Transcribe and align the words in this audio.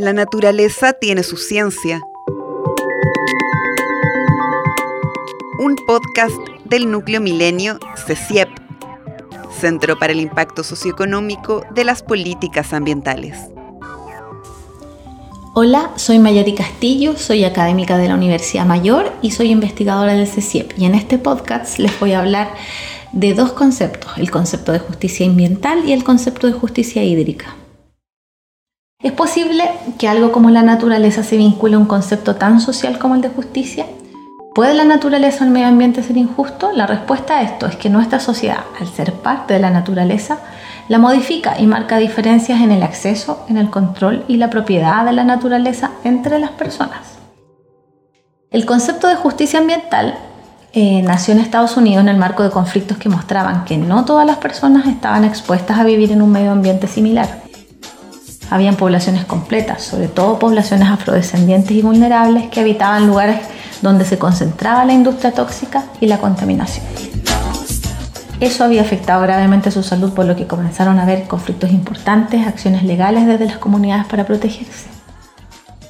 La 0.00 0.14
naturaleza 0.14 0.94
tiene 0.94 1.22
su 1.22 1.36
ciencia. 1.36 2.00
Un 5.58 5.76
podcast 5.86 6.38
del 6.64 6.90
Núcleo 6.90 7.20
Milenio 7.20 7.78
CECIEP, 8.06 8.48
Centro 9.60 9.98
para 9.98 10.14
el 10.14 10.20
Impacto 10.20 10.64
Socioeconómico 10.64 11.66
de 11.74 11.84
las 11.84 12.02
Políticas 12.02 12.72
Ambientales. 12.72 13.36
Hola, 15.54 15.90
soy 15.96 16.18
Mayari 16.18 16.54
Castillo, 16.54 17.18
soy 17.18 17.44
académica 17.44 17.98
de 17.98 18.08
la 18.08 18.14
Universidad 18.14 18.64
Mayor 18.64 19.12
y 19.20 19.32
soy 19.32 19.50
investigadora 19.50 20.14
del 20.14 20.26
CECIEP. 20.26 20.78
Y 20.78 20.86
en 20.86 20.94
este 20.94 21.18
podcast 21.18 21.78
les 21.78 22.00
voy 22.00 22.14
a 22.14 22.20
hablar 22.20 22.54
de 23.12 23.34
dos 23.34 23.52
conceptos, 23.52 24.16
el 24.16 24.30
concepto 24.30 24.72
de 24.72 24.78
justicia 24.78 25.26
ambiental 25.26 25.86
y 25.86 25.92
el 25.92 26.04
concepto 26.04 26.46
de 26.46 26.54
justicia 26.54 27.04
hídrica. 27.04 27.59
¿Es 29.02 29.12
posible 29.12 29.64
que 29.98 30.08
algo 30.08 30.30
como 30.30 30.50
la 30.50 30.60
naturaleza 30.60 31.22
se 31.22 31.38
vincule 31.38 31.76
a 31.76 31.78
un 31.78 31.86
concepto 31.86 32.36
tan 32.36 32.60
social 32.60 32.98
como 32.98 33.14
el 33.14 33.22
de 33.22 33.30
justicia? 33.30 33.86
¿Puede 34.54 34.74
la 34.74 34.84
naturaleza 34.84 35.42
o 35.42 35.46
el 35.46 35.54
medio 35.54 35.68
ambiente 35.68 36.02
ser 36.02 36.18
injusto? 36.18 36.70
La 36.72 36.86
respuesta 36.86 37.38
a 37.38 37.42
esto 37.42 37.66
es 37.66 37.76
que 37.76 37.88
nuestra 37.88 38.20
sociedad, 38.20 38.60
al 38.78 38.88
ser 38.88 39.14
parte 39.14 39.54
de 39.54 39.60
la 39.60 39.70
naturaleza, 39.70 40.40
la 40.88 40.98
modifica 40.98 41.58
y 41.58 41.66
marca 41.66 41.96
diferencias 41.96 42.60
en 42.60 42.72
el 42.72 42.82
acceso, 42.82 43.46
en 43.48 43.56
el 43.56 43.70
control 43.70 44.22
y 44.28 44.36
la 44.36 44.50
propiedad 44.50 45.06
de 45.06 45.12
la 45.12 45.24
naturaleza 45.24 45.92
entre 46.04 46.38
las 46.38 46.50
personas. 46.50 47.16
El 48.50 48.66
concepto 48.66 49.08
de 49.08 49.16
justicia 49.16 49.60
ambiental 49.60 50.18
eh, 50.74 51.00
nació 51.00 51.32
en 51.32 51.40
Estados 51.40 51.78
Unidos 51.78 52.02
en 52.02 52.10
el 52.10 52.18
marco 52.18 52.42
de 52.42 52.50
conflictos 52.50 52.98
que 52.98 53.08
mostraban 53.08 53.64
que 53.64 53.78
no 53.78 54.04
todas 54.04 54.26
las 54.26 54.36
personas 54.36 54.86
estaban 54.86 55.24
expuestas 55.24 55.78
a 55.78 55.84
vivir 55.84 56.12
en 56.12 56.20
un 56.20 56.32
medio 56.32 56.50
ambiente 56.50 56.86
similar 56.86 57.49
habían 58.50 58.76
poblaciones 58.76 59.24
completas, 59.24 59.82
sobre 59.82 60.08
todo 60.08 60.38
poblaciones 60.38 60.88
afrodescendientes 60.88 61.70
y 61.70 61.82
vulnerables 61.82 62.48
que 62.50 62.60
habitaban 62.60 63.06
lugares 63.06 63.38
donde 63.80 64.04
se 64.04 64.18
concentraba 64.18 64.84
la 64.84 64.92
industria 64.92 65.32
tóxica 65.32 65.84
y 66.00 66.06
la 66.06 66.18
contaminación. 66.18 66.84
Eso 68.40 68.64
había 68.64 68.82
afectado 68.82 69.22
gravemente 69.22 69.70
su 69.70 69.82
salud, 69.82 70.12
por 70.12 70.24
lo 70.24 70.34
que 70.34 70.46
comenzaron 70.46 70.98
a 70.98 71.02
haber 71.02 71.24
conflictos 71.24 71.70
importantes, 71.70 72.46
acciones 72.46 72.82
legales 72.82 73.26
desde 73.26 73.44
las 73.44 73.58
comunidades 73.58 74.06
para 74.06 74.24
protegerse. 74.24 74.88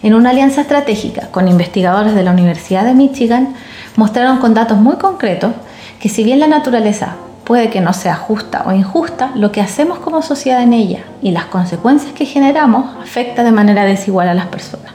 En 0.03 0.15
una 0.15 0.31
alianza 0.31 0.63
estratégica 0.63 1.29
con 1.31 1.47
investigadores 1.47 2.15
de 2.15 2.25
la 2.25 2.33
Universidad 2.33 2.85
de 2.85 2.95
Michigan, 2.95 3.55
mostraron 3.97 4.39
con 4.39 4.55
datos 4.55 4.79
muy 4.79 4.97
concretos 4.97 5.53
que 6.01 6.09
si 6.09 6.25
bien 6.25 6.41
la 6.41 6.47
naturaleza 6.47 7.17
puede 7.51 7.69
que 7.69 7.81
no 7.81 7.93
sea 7.93 8.15
justa 8.15 8.63
o 8.65 8.71
injusta, 8.71 9.33
lo 9.35 9.51
que 9.51 9.61
hacemos 9.61 9.99
como 9.99 10.23
sociedad 10.23 10.63
en 10.63 10.73
ella 10.73 11.01
y 11.21 11.33
las 11.33 11.47
consecuencias 11.47 12.13
que 12.13 12.25
generamos 12.25 12.97
afecta 13.03 13.43
de 13.43 13.51
manera 13.51 13.85
desigual 13.85 14.29
a 14.29 14.35
las 14.35 14.47
personas. 14.47 14.93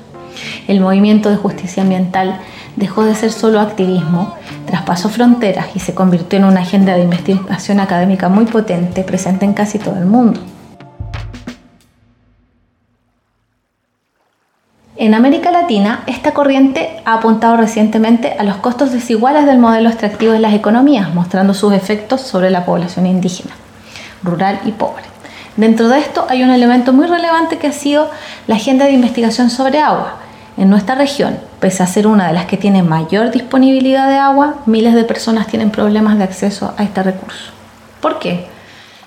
El 0.70 0.80
movimiento 0.80 1.30
de 1.30 1.36
justicia 1.36 1.84
ambiental 1.84 2.40
dejó 2.78 3.04
de 3.04 3.14
ser 3.14 3.34
solo 3.34 3.60
activismo, 3.60 4.36
traspasó 4.68 5.10
fronteras 5.10 5.68
y 5.76 5.80
se 5.80 5.94
convirtió 5.94 6.40
en 6.40 6.46
una 6.46 6.62
agenda 6.62 6.96
de 6.96 7.04
investigación 7.04 7.82
académica 7.82 8.30
muy 8.30 8.46
potente 8.46 9.04
presente 9.04 9.44
en 9.44 9.52
casi 9.52 9.78
todo 9.78 9.98
el 9.98 10.06
mundo. 10.06 10.40
En 14.98 15.14
América 15.14 15.52
Latina, 15.52 16.04
esta 16.08 16.34
corriente 16.34 17.02
ha 17.04 17.16
apuntado 17.16 17.58
recientemente 17.58 18.38
a 18.40 18.44
los 18.44 18.56
costos 18.58 18.94
desiguales 18.94 19.46
del 19.46 19.58
modelo 19.58 19.90
extractivo 19.90 20.32
de 20.32 20.40
las 20.40 20.54
economías, 20.54 21.14
mostrando 21.14 21.54
sus 21.54 21.74
efectos 21.74 22.22
sobre 22.22 22.50
la 22.50 22.64
población 22.64 23.06
indígena, 23.06 23.54
rural 24.24 24.62
y 24.64 24.72
pobre. 24.72 25.04
Dentro 25.58 25.90
de 25.90 26.00
esto 26.00 26.26
hay 26.30 26.44
un 26.44 26.50
elemento 26.50 26.94
muy 26.94 27.08
relevante 27.08 27.58
que 27.58 27.68
ha 27.68 27.74
sido 27.74 28.10
la 28.48 28.56
agenda 28.56 28.86
de 28.86 28.94
investigación 28.94 29.50
sobre 29.50 29.80
agua. 29.80 30.16
En 30.56 30.70
nuestra 30.70 30.96
región, 30.96 31.40
pese 31.60 31.84
a 31.84 31.88
ser 31.88 32.08
una 32.08 32.28
de 32.28 32.34
las 32.34 32.46
que 32.46 32.56
tiene 32.56 32.82
mayor 32.82 33.32
disponibilidad 33.32 34.08
de 34.08 34.16
agua, 34.16 34.56
miles 34.66 34.94
de 34.94 35.04
personas 35.04 35.48
tienen 35.48 35.72
problemas 35.72 36.18
de 36.18 36.24
acceso 36.24 36.74
a 36.78 36.84
este 36.84 37.04
recurso. 37.04 37.52
¿Por 38.00 38.20
qué? 38.20 38.48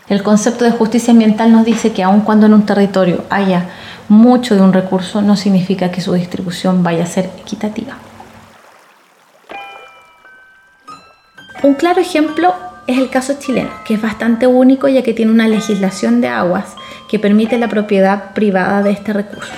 El 0.08 0.22
concepto 0.22 0.64
de 0.64 0.70
justicia 0.70 1.12
ambiental 1.12 1.52
nos 1.52 1.66
dice 1.66 1.92
que 1.92 2.02
aun 2.02 2.22
cuando 2.22 2.46
en 2.46 2.54
un 2.54 2.64
territorio 2.64 3.24
haya 3.28 3.66
mucho 4.08 4.54
de 4.54 4.62
un 4.62 4.72
recurso 4.72 5.20
no 5.20 5.36
significa 5.36 5.90
que 5.90 6.00
su 6.00 6.14
distribución 6.14 6.82
vaya 6.82 7.04
a 7.04 7.06
ser 7.06 7.30
equitativa. 7.38 7.98
Un 11.62 11.74
claro 11.74 12.00
ejemplo 12.00 12.54
es 12.86 12.96
el 12.96 13.10
caso 13.10 13.34
chileno, 13.38 13.70
que 13.84 13.94
es 13.94 14.02
bastante 14.02 14.46
único 14.46 14.88
ya 14.88 15.02
que 15.02 15.12
tiene 15.12 15.32
una 15.32 15.46
legislación 15.46 16.22
de 16.22 16.28
aguas 16.28 16.74
que 17.10 17.18
permite 17.18 17.58
la 17.58 17.68
propiedad 17.68 18.32
privada 18.32 18.82
de 18.82 18.92
este 18.92 19.12
recurso. 19.12 19.52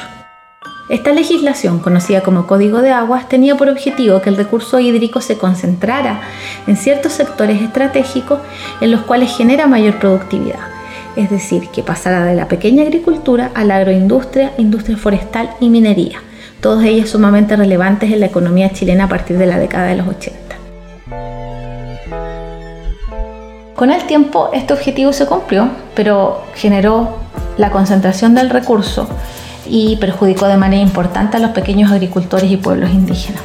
Esta 0.91 1.13
legislación, 1.13 1.79
conocida 1.79 2.21
como 2.21 2.49
Código 2.49 2.83
de 2.83 2.91
Aguas, 2.91 3.29
tenía 3.29 3.57
por 3.57 3.69
objetivo 3.69 4.21
que 4.21 4.29
el 4.29 4.37
recurso 4.37 4.81
hídrico 4.81 5.21
se 5.21 5.39
concentrara 5.39 6.21
en 6.67 6.77
ciertos 6.77 7.13
sectores 7.13 7.63
estratégicos 7.63 8.41
en 8.81 8.91
los 8.91 9.03
cuales 9.03 9.37
genera 9.37 9.69
mayor 9.69 10.01
productividad, 10.01 10.59
es 11.15 11.31
decir, 11.31 11.69
que 11.69 11.85
pasara 11.85 12.25
de 12.25 12.35
la 12.35 12.49
pequeña 12.49 12.83
agricultura 12.83 13.53
a 13.55 13.63
la 13.63 13.77
agroindustria, 13.77 14.53
industria 14.59 14.97
forestal 14.97 15.51
y 15.61 15.69
minería, 15.69 16.23
todas 16.61 16.85
ellas 16.85 17.11
sumamente 17.11 17.55
relevantes 17.55 18.11
en 18.11 18.19
la 18.19 18.27
economía 18.27 18.73
chilena 18.73 19.05
a 19.05 19.09
partir 19.09 19.39
de 19.39 19.47
la 19.47 19.61
década 19.61 19.87
de 19.87 19.95
los 19.95 20.09
80. 20.09 20.57
Con 23.77 23.93
el 23.93 24.03
tiempo 24.09 24.51
este 24.53 24.73
objetivo 24.73 25.13
se 25.13 25.27
cumplió, 25.27 25.71
pero 25.95 26.43
generó 26.57 27.17
la 27.59 27.71
concentración 27.71 28.35
del 28.35 28.51
recurso 28.51 29.09
y 29.71 29.97
perjudicó 29.97 30.47
de 30.47 30.57
manera 30.57 30.83
importante 30.83 31.37
a 31.37 31.41
los 31.41 31.53
pequeños 31.53 31.93
agricultores 31.93 32.51
y 32.51 32.57
pueblos 32.57 32.91
indígenas. 32.91 33.43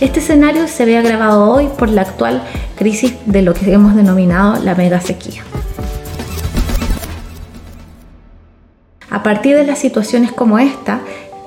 Este 0.00 0.20
escenario 0.20 0.68
se 0.68 0.84
ve 0.84 0.96
agravado 0.96 1.50
hoy 1.50 1.68
por 1.76 1.88
la 1.88 2.02
actual 2.02 2.40
crisis 2.76 3.14
de 3.26 3.42
lo 3.42 3.52
que 3.52 3.72
hemos 3.72 3.96
denominado 3.96 4.62
la 4.62 4.76
mega 4.76 5.00
sequía. 5.00 5.42
A 9.10 9.24
partir 9.24 9.56
de 9.56 9.64
las 9.64 9.80
situaciones 9.80 10.30
como 10.30 10.60
esta, 10.60 11.00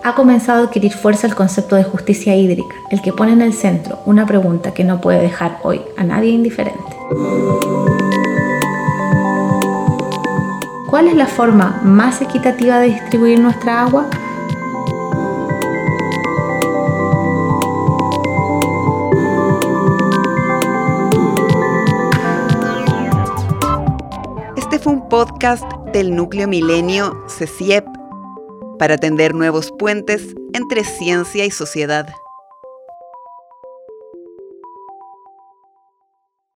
ha 0.03 0.16
comenzado 0.16 0.62
a 0.62 0.66
adquirir 0.66 0.91
fuerza 0.91 1.28
el 1.28 1.35
concepto 1.35 1.75
de 1.75 1.84
justicia 1.84 2.35
hídrica, 2.35 2.75
el 2.90 3.01
que 3.01 3.13
pone 3.13 3.31
en 3.34 3.41
el 3.41 3.53
centro 3.53 4.01
una 4.06 4.25
pregunta 4.25 4.74
que 4.74 4.84
no 4.84 5.00
puede 5.00 5.22
dejar 5.22 5.59
hoy 5.63 5.81
a 5.96 6.03
nadie 6.03 6.31
indiferente. 6.31 7.91
¿Cuál 10.91 11.07
es 11.07 11.16
la 11.16 11.25
forma 11.25 11.79
más 11.85 12.22
equitativa 12.22 12.79
de 12.79 12.88
distribuir 12.88 13.40
nuestra 13.40 13.84
agua? 13.84 14.09
Este 24.57 24.80
fue 24.80 24.91
un 24.91 25.07
podcast 25.07 25.63
del 25.94 26.13
Núcleo 26.13 26.50
Milenio 26.50 27.25
CECIEP 27.30 27.85
para 28.78 28.97
tender 28.97 29.34
nuevos 29.34 29.72
puentes 29.72 30.35
entre 30.51 30.84
ciencia 30.84 31.46
y 31.46 31.51
sociedad. 31.51 32.21